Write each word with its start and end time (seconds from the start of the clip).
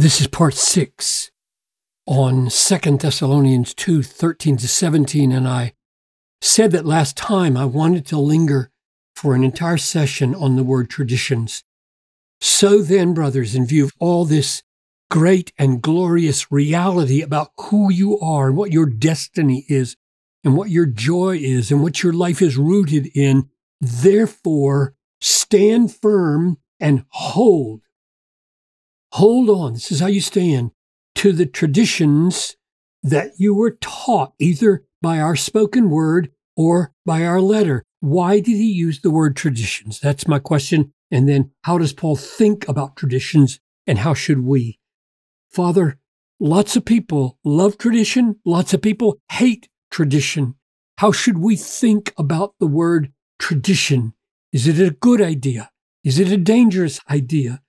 This 0.00 0.18
is 0.18 0.28
part 0.28 0.54
six 0.54 1.30
on 2.06 2.48
Second 2.48 3.00
Thessalonians 3.00 3.74
2 3.74 4.02
13 4.02 4.56
to 4.56 4.66
17. 4.66 5.30
And 5.30 5.46
I 5.46 5.74
said 6.40 6.70
that 6.70 6.86
last 6.86 7.18
time 7.18 7.54
I 7.54 7.66
wanted 7.66 8.06
to 8.06 8.18
linger 8.18 8.70
for 9.14 9.34
an 9.34 9.44
entire 9.44 9.76
session 9.76 10.34
on 10.34 10.56
the 10.56 10.64
word 10.64 10.88
traditions. 10.88 11.64
So 12.40 12.80
then, 12.80 13.12
brothers, 13.12 13.54
in 13.54 13.66
view 13.66 13.84
of 13.84 13.92
all 13.98 14.24
this 14.24 14.62
great 15.10 15.52
and 15.58 15.82
glorious 15.82 16.50
reality 16.50 17.20
about 17.20 17.50
who 17.64 17.92
you 17.92 18.18
are 18.20 18.48
and 18.48 18.56
what 18.56 18.72
your 18.72 18.86
destiny 18.86 19.66
is 19.68 19.98
and 20.42 20.56
what 20.56 20.70
your 20.70 20.86
joy 20.86 21.36
is 21.36 21.70
and 21.70 21.82
what 21.82 22.02
your 22.02 22.14
life 22.14 22.40
is 22.40 22.56
rooted 22.56 23.10
in, 23.14 23.50
therefore 23.82 24.94
stand 25.20 25.94
firm 25.94 26.56
and 26.80 27.04
hold. 27.10 27.82
Hold 29.12 29.50
on. 29.50 29.74
This 29.74 29.90
is 29.90 30.00
how 30.00 30.06
you 30.06 30.20
stand 30.20 30.70
to 31.16 31.32
the 31.32 31.46
traditions 31.46 32.56
that 33.02 33.32
you 33.38 33.54
were 33.54 33.76
taught, 33.80 34.34
either 34.38 34.84
by 35.02 35.18
our 35.18 35.36
spoken 35.36 35.90
word 35.90 36.30
or 36.56 36.92
by 37.04 37.24
our 37.24 37.40
letter. 37.40 37.84
Why 38.00 38.40
did 38.40 38.56
he 38.56 38.70
use 38.70 39.00
the 39.00 39.10
word 39.10 39.36
traditions? 39.36 40.00
That's 40.00 40.28
my 40.28 40.38
question. 40.38 40.92
And 41.10 41.28
then 41.28 41.50
how 41.62 41.78
does 41.78 41.92
Paul 41.92 42.16
think 42.16 42.68
about 42.68 42.96
traditions 42.96 43.60
and 43.86 43.98
how 43.98 44.14
should 44.14 44.40
we? 44.44 44.78
Father, 45.50 45.98
lots 46.38 46.76
of 46.76 46.84
people 46.84 47.38
love 47.44 47.78
tradition. 47.78 48.36
Lots 48.44 48.72
of 48.72 48.82
people 48.82 49.20
hate 49.32 49.68
tradition. 49.90 50.54
How 50.98 51.10
should 51.12 51.38
we 51.38 51.56
think 51.56 52.12
about 52.16 52.54
the 52.60 52.66
word 52.66 53.12
tradition? 53.38 54.14
Is 54.52 54.68
it 54.68 54.78
a 54.78 54.92
good 54.92 55.20
idea? 55.20 55.70
Is 56.04 56.18
it 56.18 56.30
a 56.30 56.36
dangerous 56.36 57.00
idea? 57.10 57.60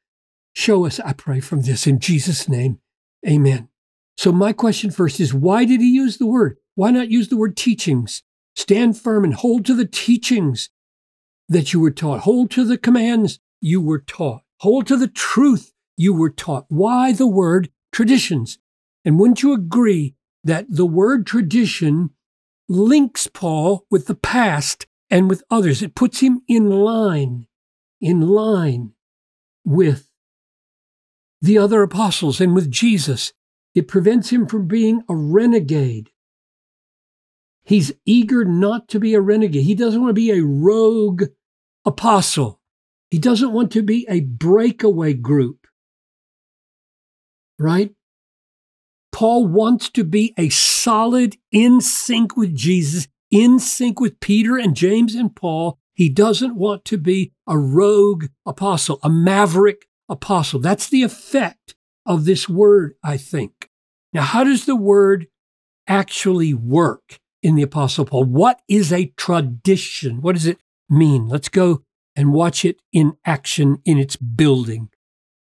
Show 0.54 0.86
us, 0.86 1.00
I 1.00 1.14
pray, 1.14 1.40
from 1.40 1.62
this 1.62 1.88
in 1.88 2.00
Jesus' 2.00 2.50
name. 2.50 2.80
Amen. 3.28 3.70
So, 4.18 4.32
my 4.32 4.54
question 4.54 4.92
first 4.92 5.20
is 5.20 5.34
why 5.34 5.66
did 5.66 5.82
he 5.82 5.90
use 5.90 6.18
the 6.18 6.28
word? 6.28 6.58
Why 6.76 6.92
not 6.92 7.10
use 7.10 7.30
the 7.30 7.38
word 7.38 7.56
teachings? 7.56 8.24
Stand 8.56 8.98
firm 8.98 9.24
and 9.24 9.34
hold 9.34 9.66
to 9.66 9.74
the 9.74 9.86
teachings 9.86 10.70
that 11.48 11.74
you 11.74 11.80
were 11.80 11.92
taught. 11.92 12.22
Hold 12.22 12.52
to 12.52 12.66
the 12.66 12.78
commands 12.78 13.40
you 13.62 13.82
were 13.82 14.00
taught. 14.00 14.42
Hold 14.60 14.88
to 14.88 14.98
the 14.98 15.08
truth 15.08 15.74
you 15.98 16.14
were 16.14 16.30
taught. 16.30 16.66
Why 16.70 17.14
the 17.14 17.28
word 17.28 17.70
traditions? 17.92 18.60
And 19.06 19.20
wouldn't 19.20 19.42
you 19.42 19.54
agree 19.54 20.16
that 20.44 20.66
the 20.70 20.86
word 20.86 21.26
tradition 21.26 22.12
links 22.68 23.28
Paul 23.28 23.86
with 23.90 24.08
the 24.08 24.16
past 24.16 24.86
and 25.10 25.30
with 25.30 25.44
others? 25.50 25.82
It 25.82 25.96
puts 25.96 26.20
him 26.20 26.42
in 26.48 26.70
line, 26.70 27.48
in 28.00 28.22
line 28.22 28.94
with 29.66 30.11
the 31.42 31.58
other 31.58 31.82
apostles 31.82 32.40
and 32.40 32.54
with 32.54 32.70
Jesus. 32.70 33.34
It 33.74 33.88
prevents 33.88 34.30
him 34.30 34.48
from 34.48 34.68
being 34.68 35.02
a 35.10 35.16
renegade. 35.16 36.10
He's 37.64 37.94
eager 38.06 38.44
not 38.44 38.88
to 38.90 39.00
be 39.00 39.14
a 39.14 39.22
renegade. 39.22 39.64
He 39.64 39.76
doesn't 39.76 40.02
want 40.02 40.10
to 40.12 40.14
be 40.14 40.32
a 40.32 40.44
rogue 40.44 41.24
apostle. 41.86 42.60
He 43.10 43.18
doesn't 43.18 43.54
want 43.54 43.72
to 43.72 43.82
be 43.82 44.06
a 44.10 44.22
breakaway 44.22 45.14
group. 45.14 45.68
Right? 47.58 47.94
Paul 49.12 49.48
wants 49.48 49.90
to 49.92 50.04
be 50.04 50.34
a 50.38 50.50
solid, 50.50 51.38
in 51.52 51.82
sync 51.82 52.36
with 52.36 52.56
Jesus, 52.56 53.08
in 53.30 53.60
sync 53.60 54.00
with 54.00 54.20
Peter 54.20 54.58
and 54.58 54.76
James 54.76 55.16
and 55.16 55.36
Paul. 55.36 55.78
He 55.94 56.10
doesn't 56.10 56.56
want 56.56 56.86
to 56.86 56.98
be 56.98 57.34
a 57.48 57.58
rogue 57.58 58.26
apostle, 58.46 59.00
a 59.04 59.10
maverick 59.10 59.86
apostle. 60.12 60.60
That's 60.60 60.88
the 60.88 61.02
effect 61.02 61.74
of 62.06 62.26
this 62.26 62.48
word, 62.48 62.94
I 63.04 63.18
think. 63.18 63.70
Now, 64.14 64.22
how 64.22 64.44
does 64.44 64.66
the 64.66 64.76
word 64.76 65.28
actually 65.88 66.54
work 66.54 67.20
in 67.42 67.56
the 67.56 67.62
Apostle 67.62 68.06
Paul? 68.06 68.26
What 68.26 68.62
is 68.68 68.92
a 68.92 69.14
tradition? 69.18 70.22
What 70.22 70.36
does 70.36 70.46
it 70.46 70.60
mean? 70.90 71.28
Let's 71.28 71.50
go 71.50 71.84
and 72.16 72.34
watch 72.34 72.66
it 72.66 72.82
in 72.92 73.14
action 73.26 73.82
in 73.86 73.98
its 73.98 74.18
building. 74.18 74.90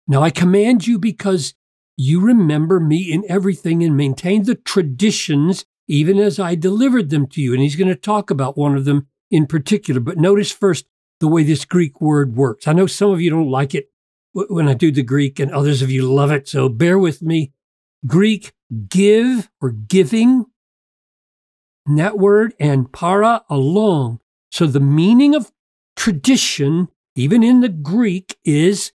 Now, 0.08 0.22
I 0.22 0.30
command 0.30 0.86
you 0.86 0.98
because 0.98 1.54
you 1.96 2.20
remember 2.20 2.80
me 2.80 3.12
in 3.12 3.24
everything 3.28 3.82
and 3.82 3.96
maintain 3.96 4.42
the 4.42 4.56
traditions 4.56 5.64
even 5.88 6.18
as 6.18 6.40
I 6.40 6.56
delivered 6.56 7.10
them 7.10 7.28
to 7.28 7.40
you. 7.40 7.52
And 7.52 7.62
he's 7.62 7.76
going 7.76 7.88
to 7.88 7.94
talk 7.94 8.30
about 8.30 8.58
one 8.58 8.76
of 8.76 8.84
them 8.84 9.06
in 9.30 9.46
particular. 9.46 10.00
But 10.00 10.18
notice 10.18 10.50
first 10.50 10.86
the 11.20 11.28
way 11.28 11.44
this 11.44 11.64
Greek 11.64 12.00
word 12.00 12.36
works. 12.36 12.66
I 12.66 12.72
know 12.72 12.86
some 12.86 13.10
of 13.10 13.20
you 13.20 13.30
don't 13.30 13.50
like 13.50 13.74
it 13.74 13.88
when 14.48 14.68
I 14.68 14.74
do 14.74 14.92
the 14.92 15.02
Greek, 15.02 15.38
and 15.40 15.50
others 15.50 15.80
of 15.82 15.90
you 15.90 16.12
love 16.12 16.30
it. 16.30 16.46
So 16.48 16.68
bear 16.68 16.98
with 16.98 17.22
me. 17.22 17.52
Greek 18.06 18.52
give 18.88 19.48
or 19.60 19.70
giving, 19.70 20.46
that 21.86 22.18
word, 22.18 22.54
and 22.60 22.92
para 22.92 23.44
along. 23.48 24.20
So 24.50 24.66
the 24.66 24.80
meaning 24.80 25.34
of 25.34 25.52
tradition, 25.96 26.88
even 27.14 27.42
in 27.42 27.60
the 27.60 27.68
Greek, 27.68 28.36
is 28.44 28.92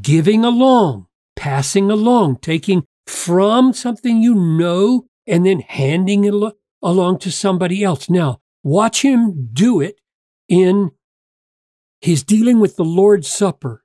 giving 0.00 0.44
along, 0.44 1.06
passing 1.36 1.90
along, 1.90 2.38
taking 2.38 2.86
from 3.06 3.72
something 3.72 4.22
you 4.22 4.34
know 4.34 5.06
and 5.26 5.44
then 5.44 5.60
handing 5.60 6.24
it 6.24 6.54
along 6.82 7.18
to 7.18 7.30
somebody 7.30 7.84
else. 7.84 8.08
Now, 8.08 8.40
watch 8.62 9.02
him 9.02 9.50
do 9.52 9.80
it 9.80 10.00
in 10.48 10.92
his 12.00 12.22
dealing 12.22 12.60
with 12.60 12.76
the 12.76 12.84
Lord's 12.84 13.28
Supper. 13.28 13.83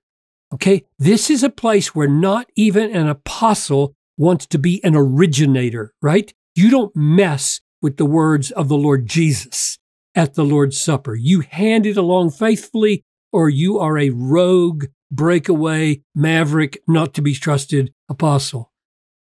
Okay, 0.54 0.86
this 0.98 1.30
is 1.30 1.44
a 1.44 1.50
place 1.50 1.94
where 1.94 2.08
not 2.08 2.50
even 2.56 2.96
an 2.96 3.08
apostle 3.08 3.94
wants 4.18 4.46
to 4.48 4.58
be 4.58 4.84
an 4.84 4.96
originator, 4.96 5.94
right? 6.02 6.34
You 6.56 6.72
don't 6.72 6.96
mess 6.96 7.62
with 7.82 7.98
the 7.98 8.06
words 8.06 8.52
of 8.52 8.68
the 8.68 8.78
Lord 8.78 9.08
Jesus 9.08 9.78
at 10.16 10.34
the 10.34 10.44
Lord's 10.44 10.80
Supper. 10.80 11.16
You 11.16 11.42
hand 11.42 11.86
it 11.86 11.98
along 11.98 12.32
faithfully, 12.32 13.04
or 13.32 13.50
you 13.50 13.78
are 13.80 13.98
a 13.98 14.10
rogue, 14.10 14.86
breakaway, 15.12 16.02
maverick, 16.16 16.82
not 16.88 17.14
to 17.14 17.22
be 17.22 17.34
trusted 17.34 17.94
apostle. 18.10 18.72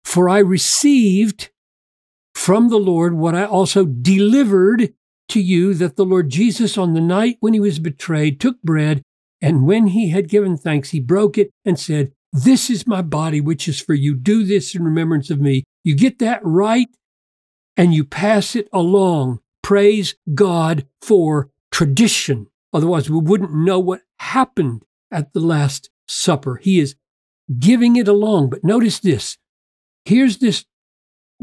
For 0.04 0.30
I 0.30 0.40
received 0.40 1.50
from 2.34 2.70
the 2.70 2.78
Lord 2.78 3.16
what 3.16 3.36
I 3.36 3.46
also 3.46 3.84
delivered 3.84 4.94
to 5.30 5.42
you 5.42 5.74
that 5.74 5.96
the 5.96 6.06
Lord 6.06 6.30
Jesus, 6.30 6.78
on 6.78 6.94
the 6.94 7.02
night 7.02 7.38
when 7.40 7.54
he 7.54 7.60
was 7.60 7.80
betrayed, 7.80 8.40
took 8.40 8.62
bread 8.62 9.02
and 9.42 9.66
when 9.66 9.88
he 9.88 10.10
had 10.10 10.30
given 10.30 10.58
thanks, 10.58 10.90
he 10.90 11.00
broke 11.00 11.38
it 11.38 11.52
and 11.64 11.80
said, 11.80 12.12
This 12.34 12.70
is 12.70 12.88
my 12.88 13.02
body, 13.02 13.40
which 13.42 13.68
is 13.68 13.80
for 13.80 13.94
you. 13.94 14.16
Do 14.16 14.44
this 14.44 14.76
in 14.76 14.84
remembrance 14.84 15.30
of 15.30 15.40
me. 15.40 15.64
You 15.84 15.96
get 15.96 16.20
that 16.20 16.42
right, 16.44 16.90
and 17.78 17.94
you 17.94 18.04
pass 18.04 18.56
it 18.56 18.68
along. 18.74 19.40
Praise 19.64 20.16
God 20.34 20.86
for 21.02 21.50
tradition. 21.72 22.48
Otherwise, 22.74 23.10
we 23.10 23.20
wouldn't 23.20 23.54
know 23.54 23.80
what 23.80 24.02
happened 24.20 24.84
at 25.12 25.34
the 25.34 25.40
Last 25.40 25.90
Supper. 26.08 26.58
He 26.58 26.80
is 26.80 26.96
giving 27.58 27.96
it 27.96 28.08
along. 28.08 28.50
But 28.50 28.64
notice 28.64 29.00
this 29.00 29.38
here's 30.06 30.38
this 30.38 30.66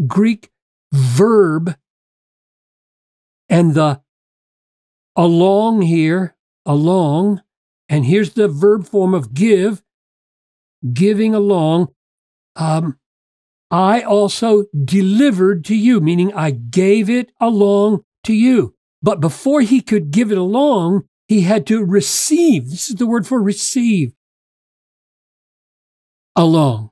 Greek 0.07 0.51
verb, 0.93 1.77
and 3.49 3.75
the 3.75 4.03
along 5.17 5.83
here, 5.83 6.37
along, 6.67 7.41
and 7.89 8.05
here's 8.05 8.31
the 8.31 8.49
verb 8.49 8.87
form 8.87 9.15
of 9.15 9.35
give, 9.35 9.83
giving 10.93 11.35
along. 11.35 11.89
Um, 12.55 12.99
I 13.71 14.03
also 14.03 14.65
delivered 14.85 15.65
to 15.67 15.75
you, 15.75 16.01
meaning 16.01 16.33
I 16.33 16.51
gave 16.51 17.11
it 17.11 17.33
along 17.41 18.05
to 18.25 18.33
you. 18.33 18.75
But 19.03 19.21
before 19.21 19.61
he 19.61 19.81
could 19.81 20.11
give 20.11 20.33
it 20.33 20.39
along, 20.39 21.05
he 21.29 21.43
had 21.43 21.67
to 21.69 21.85
receive. 21.85 22.71
This 22.71 22.89
is 22.89 22.97
the 22.97 23.07
word 23.07 23.27
for 23.27 23.43
receive. 23.43 24.13
Along. 26.35 26.91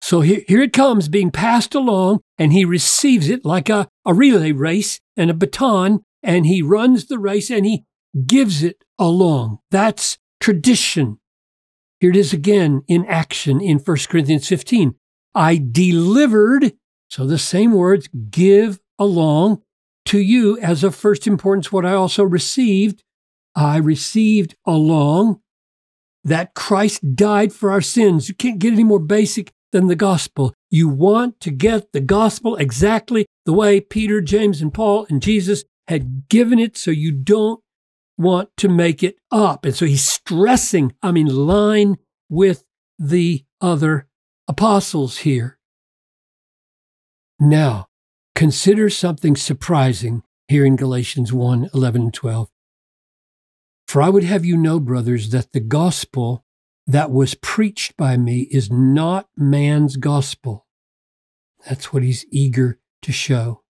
So 0.00 0.20
here, 0.20 0.42
here 0.46 0.62
it 0.62 0.72
comes 0.72 1.08
being 1.08 1.30
passed 1.30 1.74
along, 1.74 2.20
and 2.38 2.52
he 2.52 2.64
receives 2.64 3.28
it 3.28 3.44
like 3.44 3.68
a, 3.68 3.88
a 4.04 4.14
relay 4.14 4.52
race 4.52 5.00
and 5.16 5.30
a 5.30 5.34
baton, 5.34 6.04
and 6.22 6.46
he 6.46 6.62
runs 6.62 7.06
the 7.06 7.18
race 7.18 7.50
and 7.50 7.66
he 7.66 7.84
gives 8.24 8.62
it 8.62 8.84
along. 8.98 9.58
That's 9.70 10.18
tradition. 10.40 11.18
Here 12.00 12.10
it 12.10 12.16
is 12.16 12.32
again 12.32 12.82
in 12.88 13.04
action 13.06 13.60
in 13.60 13.78
1 13.78 13.96
Corinthians 14.08 14.48
15. 14.48 14.94
I 15.34 15.62
delivered, 15.70 16.72
so 17.08 17.26
the 17.26 17.38
same 17.38 17.72
words, 17.72 18.08
give 18.30 18.80
along 18.98 19.62
to 20.06 20.18
you 20.18 20.58
as 20.58 20.84
of 20.84 20.94
first 20.94 21.26
importance 21.26 21.70
what 21.72 21.84
I 21.84 21.92
also 21.92 22.22
received. 22.22 23.02
I 23.54 23.78
received 23.78 24.54
along 24.66 25.40
that 26.24 26.54
Christ 26.54 27.14
died 27.14 27.52
for 27.52 27.70
our 27.70 27.80
sins. 27.80 28.28
You 28.28 28.34
can't 28.34 28.58
get 28.58 28.72
any 28.72 28.84
more 28.84 28.98
basic 28.98 29.52
than 29.72 29.86
the 29.86 29.96
gospel. 29.96 30.54
You 30.70 30.88
want 30.88 31.40
to 31.40 31.50
get 31.50 31.92
the 31.92 32.00
gospel 32.00 32.56
exactly 32.56 33.26
the 33.44 33.52
way 33.52 33.80
Peter, 33.80 34.20
James, 34.20 34.60
and 34.60 34.72
Paul 34.72 35.06
and 35.08 35.22
Jesus 35.22 35.64
had 35.88 36.28
given 36.28 36.58
it 36.58 36.76
so 36.76 36.90
you 36.90 37.12
don't 37.12 37.60
want 38.18 38.50
to 38.58 38.68
make 38.68 39.02
it 39.02 39.16
up. 39.30 39.64
And 39.64 39.74
so 39.74 39.86
he's 39.86 40.06
stressing, 40.06 40.94
I'm 41.02 41.16
in 41.16 41.26
line 41.26 41.96
with 42.28 42.64
the 42.98 43.44
other 43.60 44.06
apostles 44.48 45.18
here. 45.18 45.58
Now, 47.38 47.86
consider 48.34 48.88
something 48.88 49.36
surprising 49.36 50.22
here 50.48 50.64
in 50.64 50.76
Galatians 50.76 51.32
1 51.32 51.70
11 51.74 52.02
and 52.02 52.14
12. 52.14 52.48
For 53.86 54.02
I 54.02 54.08
would 54.08 54.24
have 54.24 54.44
you 54.44 54.56
know, 54.56 54.80
brothers, 54.80 55.30
that 55.30 55.52
the 55.52 55.60
gospel 55.60 56.44
that 56.86 57.10
was 57.10 57.34
preached 57.34 57.96
by 57.96 58.16
me 58.16 58.48
is 58.50 58.70
not 58.70 59.28
man's 59.36 59.96
gospel. 59.96 60.66
That's 61.68 61.92
what 61.92 62.02
he's 62.02 62.24
eager 62.30 62.78
to 63.02 63.12
show. 63.12 63.62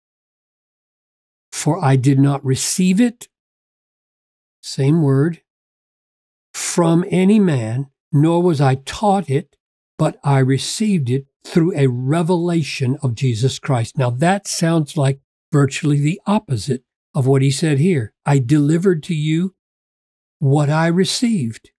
For 1.50 1.82
I 1.82 1.96
did 1.96 2.18
not 2.18 2.44
receive 2.44 3.00
it, 3.00 3.28
same 4.76 5.00
word, 5.00 5.40
from 6.52 7.02
any 7.10 7.40
man, 7.40 7.86
nor 8.12 8.42
was 8.42 8.60
I 8.60 8.74
taught 8.74 9.30
it, 9.30 9.56
but 9.96 10.18
I 10.22 10.38
received 10.40 11.08
it 11.08 11.26
through 11.46 11.74
a 11.74 11.86
revelation 11.86 12.98
of 13.02 13.14
Jesus 13.14 13.58
Christ. 13.58 13.96
Now 13.96 14.10
that 14.10 14.46
sounds 14.46 14.94
like 14.96 15.20
virtually 15.50 15.98
the 15.98 16.20
opposite 16.26 16.82
of 17.14 17.26
what 17.26 17.40
he 17.40 17.50
said 17.50 17.78
here. 17.78 18.12
I 18.26 18.38
delivered 18.38 19.02
to 19.04 19.14
you 19.14 19.54
what 20.40 20.68
I 20.68 20.88
received. 20.88 21.70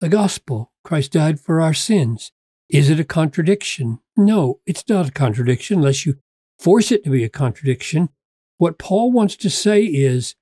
The 0.00 0.08
gospel. 0.08 0.72
Christ 0.82 1.12
died 1.12 1.38
for 1.38 1.60
our 1.60 1.74
sins. 1.74 2.32
Is 2.70 2.88
it 2.88 2.98
a 2.98 3.04
contradiction? 3.04 3.98
No, 4.16 4.60
it's 4.64 4.88
not 4.88 5.08
a 5.08 5.12
contradiction 5.12 5.80
unless 5.80 6.06
you 6.06 6.14
force 6.58 6.90
it 6.90 7.04
to 7.04 7.10
be 7.10 7.24
a 7.24 7.28
contradiction. 7.28 8.08
What 8.56 8.78
Paul 8.78 9.12
wants 9.12 9.36
to 9.36 9.50
say 9.50 9.82
is, 9.84 10.34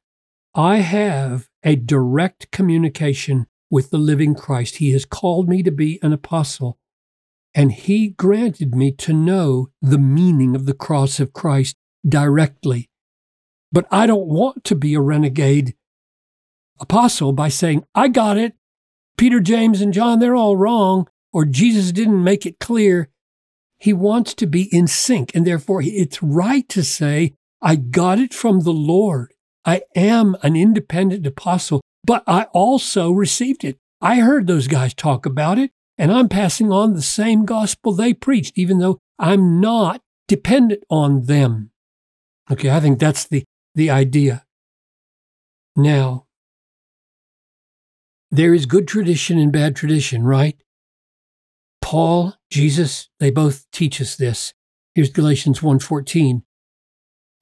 I 0.55 0.77
have 0.77 1.48
a 1.63 1.77
direct 1.77 2.51
communication 2.51 3.47
with 3.71 3.91
the 3.91 3.99
living 3.99 4.35
Christ. 4.35 4.77
He 4.77 4.93
has 4.93 5.05
called 5.05 5.49
me 5.49 5.63
to 5.63 5.71
be 5.71 5.99
an 6.03 6.13
apostle, 6.13 6.79
and 7.55 7.73
he 7.73 8.09
granted 8.09 8.75
me 8.75 8.93
to 8.93 9.13
know 9.13 9.69
the 9.83 9.99
meaning 9.99 10.55
of 10.55 10.67
the 10.67 10.75
cross 10.75 11.21
of 11.21 11.33
Christ 11.33 11.77
directly. 12.07 12.89
But 13.71 13.87
I 13.91 14.07
don't 14.07 14.27
want 14.27 14.65
to 14.65 14.75
be 14.75 14.95
a 14.95 15.01
renegade 15.01 15.75
apostle 16.81 17.33
by 17.33 17.49
saying, 17.49 17.85
I 17.95 18.09
got 18.09 18.39
it. 18.39 18.55
Peter, 19.17 19.41
James, 19.41 19.81
and 19.81 19.93
John, 19.93 20.21
they're 20.21 20.37
all 20.37 20.57
wrong, 20.57 21.09
or 21.33 21.45
Jesus 21.45 21.93
didn't 21.93 22.23
make 22.23 22.47
it 22.47 22.61
clear. 22.61 23.11
He 23.79 23.93
wants 23.93 24.35
to 24.35 24.47
be 24.47 24.75
in 24.75 24.87
sync, 24.87 25.33
and 25.35 25.47
therefore 25.47 25.83
it's 25.85 26.23
right 26.23 26.69
to 26.69 26.83
say, 26.83 27.35
I 27.61 27.77
got 27.77 28.19
it 28.19 28.33
from 28.33 28.61
the 28.61 28.73
Lord. 28.73 29.35
I 29.69 29.83
am 29.95 30.35
an 30.43 30.57
independent 30.57 31.27
apostle, 31.27 31.83
but 32.03 32.23
I 32.27 32.45
also 32.55 33.11
received 33.11 33.65
it. 33.65 33.77
I 34.01 34.21
heard 34.21 34.47
those 34.47 34.67
guys 34.67 34.95
talk 34.95 35.27
about 35.27 35.59
it, 35.59 35.73
and 35.99 36.11
I'm 36.11 36.31
passing 36.31 36.73
on 36.73 36.95
the 36.95 37.03
same 37.03 37.45
gospel 37.45 37.93
they 37.93 38.15
preached, 38.15 38.57
even 38.57 38.79
though 38.79 38.97
I'm 39.19 39.61
not 39.61 40.01
dependent 40.27 40.85
on 40.89 41.27
them. 41.27 41.71
Okay, 42.51 42.71
I 42.71 42.81
think 42.81 42.99
that's 42.99 43.29
the, 43.29 43.45
the 43.75 43.91
idea. 43.91 44.47
Now, 45.77 46.25
there 48.31 48.55
is 48.55 48.65
good 48.65 48.89
tradition 48.89 49.39
and 49.39 49.53
bad 49.53 49.77
tradition, 49.77 50.25
right? 50.25 50.57
Paul, 51.83 52.37
Jesus, 52.51 53.11
they 53.21 53.31
both 53.31 53.67
teach 53.71 54.01
us 54.01 54.17
this. 54.17 54.55
Here's 54.95 55.11
Galatians 55.11 55.61
1:14. 55.61 56.41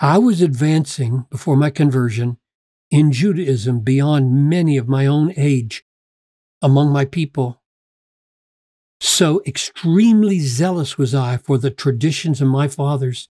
I 0.00 0.18
was 0.18 0.42
advancing 0.42 1.24
before 1.30 1.56
my 1.56 1.70
conversion 1.70 2.36
in 2.90 3.12
Judaism 3.12 3.80
beyond 3.80 4.50
many 4.50 4.76
of 4.76 4.88
my 4.88 5.06
own 5.06 5.32
age 5.36 5.84
among 6.60 6.90
my 6.90 7.06
people. 7.06 7.62
So 9.00 9.42
extremely 9.46 10.40
zealous 10.40 10.98
was 10.98 11.14
I 11.14 11.38
for 11.38 11.56
the 11.56 11.70
traditions 11.70 12.42
of 12.42 12.48
my 12.48 12.68
fathers. 12.68 13.28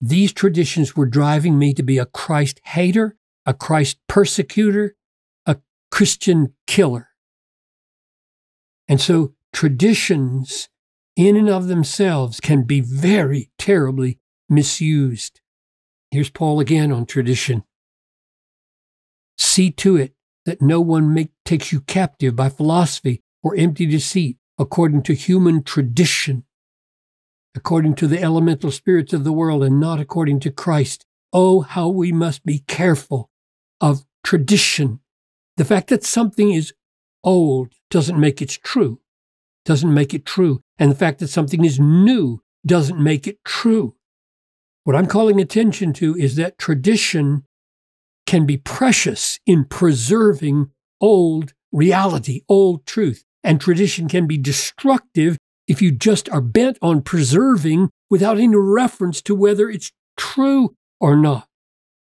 These 0.00 0.32
traditions 0.32 0.96
were 0.96 1.06
driving 1.06 1.58
me 1.58 1.74
to 1.74 1.82
be 1.82 1.98
a 1.98 2.06
Christ 2.06 2.60
hater, 2.64 3.16
a 3.44 3.52
Christ 3.52 3.98
persecutor, 4.08 4.94
a 5.46 5.56
Christian 5.90 6.54
killer. 6.68 7.08
And 8.86 9.00
so 9.00 9.34
traditions 9.52 10.68
in 11.16 11.36
and 11.36 11.48
of 11.48 11.66
themselves 11.66 12.38
can 12.38 12.62
be 12.62 12.80
very 12.80 13.50
terribly 13.58 14.20
misused. 14.48 15.40
Here's 16.10 16.30
Paul 16.30 16.60
again 16.60 16.90
on 16.92 17.06
tradition. 17.06 17.64
See 19.36 19.70
to 19.72 19.96
it 19.96 20.14
that 20.46 20.62
no 20.62 20.80
one 20.80 21.12
make, 21.12 21.30
takes 21.44 21.72
you 21.72 21.80
captive 21.80 22.34
by 22.34 22.48
philosophy 22.48 23.22
or 23.42 23.54
empty 23.56 23.86
deceit, 23.86 24.38
according 24.58 25.02
to 25.02 25.14
human 25.14 25.62
tradition, 25.62 26.44
according 27.54 27.94
to 27.96 28.06
the 28.06 28.20
elemental 28.20 28.70
spirits 28.70 29.12
of 29.12 29.24
the 29.24 29.32
world, 29.32 29.62
and 29.62 29.78
not 29.78 30.00
according 30.00 30.40
to 30.40 30.50
Christ. 30.50 31.04
Oh, 31.32 31.60
how 31.60 31.88
we 31.88 32.10
must 32.10 32.44
be 32.44 32.60
careful 32.60 33.30
of 33.80 34.04
tradition 34.24 35.00
the 35.58 35.64
fact 35.64 35.88
that 35.88 36.04
something 36.04 36.52
is 36.52 36.72
old 37.24 37.72
doesn't 37.90 38.18
make 38.18 38.40
it 38.40 38.60
true, 38.62 39.00
doesn't 39.64 39.92
make 39.92 40.14
it 40.14 40.24
true. 40.24 40.62
And 40.78 40.88
the 40.88 40.94
fact 40.94 41.18
that 41.18 41.28
something 41.28 41.64
is 41.64 41.80
new 41.80 42.40
doesn't 42.64 43.02
make 43.02 43.26
it 43.26 43.44
true. 43.44 43.96
What 44.88 44.96
I'm 44.96 45.06
calling 45.06 45.38
attention 45.38 45.92
to 45.92 46.16
is 46.16 46.36
that 46.36 46.56
tradition 46.56 47.44
can 48.26 48.46
be 48.46 48.56
precious 48.56 49.38
in 49.44 49.66
preserving 49.66 50.70
old 50.98 51.52
reality, 51.70 52.40
old 52.48 52.86
truth. 52.86 53.22
And 53.44 53.60
tradition 53.60 54.08
can 54.08 54.26
be 54.26 54.38
destructive 54.38 55.36
if 55.66 55.82
you 55.82 55.92
just 55.92 56.30
are 56.30 56.40
bent 56.40 56.78
on 56.80 57.02
preserving 57.02 57.90
without 58.08 58.38
any 58.38 58.56
reference 58.56 59.20
to 59.24 59.34
whether 59.34 59.68
it's 59.68 59.92
true 60.16 60.74
or 60.98 61.16
not. 61.16 61.46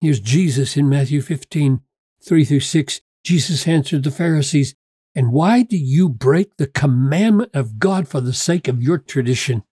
Here's 0.02 0.20
Jesus 0.20 0.76
in 0.76 0.90
Matthew 0.90 1.22
15, 1.22 1.80
3 2.28 2.44
through 2.44 2.60
6. 2.60 3.02
Jesus 3.24 3.70
answered 3.70 4.04
the 4.04 4.12
Pharisees, 4.12 4.76
And 5.16 5.32
why 5.32 5.64
do 5.64 5.78
you 5.78 6.10
break 6.10 6.58
the 6.58 6.68
commandment 6.68 7.52
of 7.54 7.80
God 7.80 8.10
for 8.10 8.20
the 8.20 8.34
sake 8.34 8.68
of 8.68 8.84
your 8.84 8.98
tradition? 8.98 9.64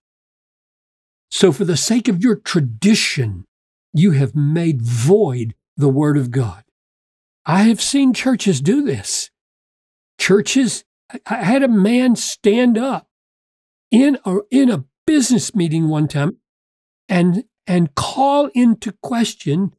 So, 1.33 1.51
for 1.51 1.65
the 1.65 1.75
sake 1.75 2.07
of 2.07 2.23
your 2.23 2.35
tradition, 2.35 3.45
you 3.91 4.11
have 4.11 4.35
made 4.35 4.83
void 4.83 5.55
the 5.75 5.89
Word 5.89 6.15
of 6.15 6.29
God. 6.29 6.63
I 7.43 7.63
have 7.63 7.81
seen 7.81 8.13
churches 8.13 8.61
do 8.61 8.83
this. 8.83 9.31
Churches, 10.19 10.83
I 11.25 11.37
had 11.37 11.63
a 11.63 11.67
man 11.67 12.15
stand 12.17 12.77
up 12.77 13.07
in 13.89 14.19
a, 14.25 14.41
in 14.51 14.69
a 14.69 14.85
business 15.07 15.55
meeting 15.55 15.89
one 15.89 16.07
time 16.07 16.37
and, 17.09 17.45
and 17.65 17.95
call 17.95 18.51
into 18.53 18.91
question 19.01 19.73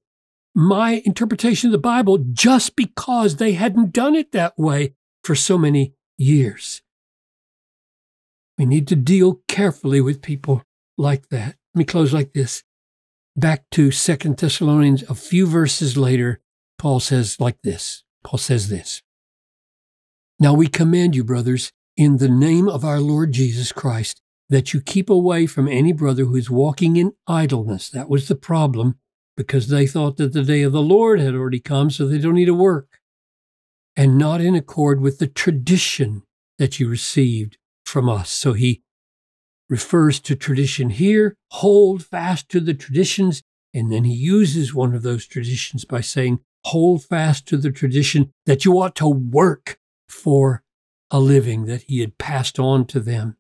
my 0.57 1.03
interpretation 1.05 1.69
of 1.69 1.73
the 1.73 1.79
Bible 1.79 2.19
just 2.19 2.75
because 2.75 3.37
they 3.37 3.53
hadn't 3.53 3.93
done 3.93 4.17
it 4.17 4.33
that 4.33 4.59
way 4.59 4.97
for 5.23 5.37
so 5.37 5.57
many 5.57 5.95
years. 6.19 6.83
We 8.59 8.67
need 8.67 8.89
to 8.89 8.97
deal 8.97 9.41
carefully 9.47 10.01
with 10.01 10.21
people 10.21 10.65
like 10.97 11.29
that. 11.29 11.57
Let 11.75 11.79
me 11.79 11.85
close 11.85 12.13
like 12.13 12.33
this. 12.33 12.63
Back 13.37 13.65
to 13.73 13.91
Second 13.91 14.37
Thessalonians, 14.37 15.03
a 15.05 15.15
few 15.15 15.47
verses 15.47 15.97
later, 15.97 16.41
Paul 16.79 17.01
says 17.01 17.41
like 17.41 17.61
this. 17.63 18.05
Paul 18.23 18.39
says 18.39 18.69
this. 18.69 19.03
Now 20.39 20.55
we 20.55 20.67
command 20.69 21.17
you, 21.17 21.25
brothers, 21.25 21.73
in 21.97 22.19
the 22.19 22.29
name 22.29 22.69
of 22.69 22.85
our 22.85 23.01
Lord 23.01 23.33
Jesus 23.33 23.73
Christ, 23.73 24.21
that 24.49 24.73
you 24.73 24.81
keep 24.81 25.09
away 25.09 25.47
from 25.47 25.69
any 25.69 25.93
brother 25.93 26.25
who 26.25 26.37
is 26.37 26.51
walking 26.51 26.97
in 26.97 27.13
idleness. 27.27 27.89
That 27.89 28.09
was 28.09 28.29
the 28.29 28.35
problem 28.35 28.99
because 29.37 29.69
they 29.69 29.87
thought 29.87 30.17
that 30.17 30.33
the 30.33 30.43
day 30.43 30.63
of 30.63 30.73
the 30.73 30.83
Lord 30.83 31.21
had 31.21 31.35
already 31.35 31.61
come, 31.61 31.91
so 31.91 32.07
they 32.07 32.19
don't 32.19 32.35
need 32.35 32.45
to 32.45 32.55
work, 32.55 33.01
and 33.97 34.19
not 34.19 34.41
in 34.41 34.55
accord 34.55 35.01
with 35.01 35.19
the 35.19 35.27
tradition 35.27 36.23
that 36.59 36.79
you 36.79 36.89
received 36.89 37.59
from 37.85 38.09
us. 38.09 38.31
So 38.31 38.53
he 38.53 38.83
refers 39.75 40.21
to 40.21 40.37
tradition 40.37 40.89
here, 40.89 41.35
hold 41.51 42.05
fast 42.05 42.49
to 42.49 42.61
the 42.61 42.75
traditions, 42.75 43.43
and 43.75 43.91
then 43.91 44.05
he 44.05 44.15
uses 44.15 44.73
one 44.73 44.95
of 44.95 45.03
those 45.03 45.27
traditions 45.27 45.85
by 45.85 46.01
saying, 46.01 46.39
hold 46.67 47.03
fast 47.03 47.49
to 47.49 47.57
the 47.57 47.73
tradition 47.73 48.31
that 48.47 48.65
you 48.65 48.81
ought 48.81 48.95
to 48.95 49.09
work 49.09 49.77
for 50.09 50.63
a 51.11 51.19
living 51.19 51.67
that 51.67 51.83
he 51.89 51.99
had 51.99 52.17
passed 52.19 52.61
on 52.61 52.85
to 52.85 53.01
them. 53.01 53.37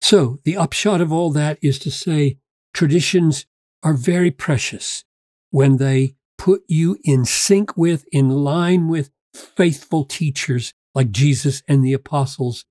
So 0.00 0.38
the 0.46 0.56
upshot 0.56 1.02
of 1.02 1.12
all 1.12 1.30
that 1.32 1.58
is 1.60 1.78
to 1.80 1.90
say, 1.90 2.38
traditions 2.72 3.44
are 3.82 3.92
very 3.92 4.30
precious 4.30 5.04
when 5.50 5.76
they 5.76 6.14
put 6.38 6.62
you 6.66 6.96
in 7.04 7.26
sync 7.26 7.76
with, 7.76 8.06
in 8.10 8.30
line 8.30 8.88
with 8.88 9.10
faithful 9.34 10.06
teachers 10.06 10.72
like 10.94 11.10
Jesus 11.10 11.62
and 11.68 11.84
the 11.84 11.92
apostles, 11.92 12.64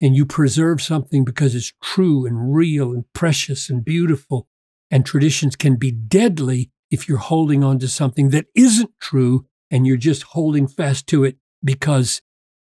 and 0.00 0.14
you 0.14 0.26
preserve 0.26 0.82
something 0.82 1.24
because 1.24 1.54
it's 1.54 1.72
true 1.82 2.26
and 2.26 2.54
real 2.54 2.92
and 2.92 3.04
precious 3.12 3.70
and 3.70 3.84
beautiful. 3.84 4.48
And 4.90 5.04
traditions 5.04 5.56
can 5.56 5.76
be 5.76 5.90
deadly 5.90 6.70
if 6.90 7.08
you're 7.08 7.18
holding 7.18 7.64
on 7.64 7.78
to 7.80 7.88
something 7.88 8.30
that 8.30 8.46
isn't 8.54 8.90
true 9.00 9.46
and 9.70 9.86
you're 9.86 9.96
just 9.96 10.22
holding 10.22 10.68
fast 10.68 11.06
to 11.08 11.24
it 11.24 11.36
because 11.64 12.20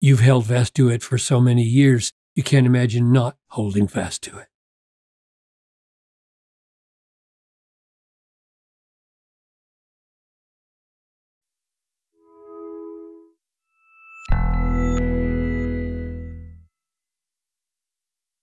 you've 0.01 0.21
held 0.21 0.47
fast 0.47 0.73
to 0.75 0.89
it 0.89 1.03
for 1.03 1.17
so 1.17 1.39
many 1.39 1.63
years. 1.63 2.11
you 2.35 2.43
can't 2.43 2.67
imagine 2.67 3.11
not 3.11 3.35
holding 3.49 3.87
fast 3.87 4.21
to 4.21 4.37
it. 4.37 4.47